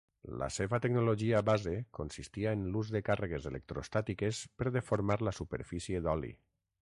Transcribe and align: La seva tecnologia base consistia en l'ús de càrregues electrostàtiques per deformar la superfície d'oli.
La 0.41 0.45
seva 0.53 0.77
tecnologia 0.85 1.41
base 1.49 1.73
consistia 1.97 2.55
en 2.57 2.63
l'ús 2.75 2.89
de 2.97 3.03
càrregues 3.11 3.47
electrostàtiques 3.51 4.39
per 4.61 4.75
deformar 4.79 5.21
la 5.29 5.37
superfície 5.43 6.05
d'oli. 6.07 6.35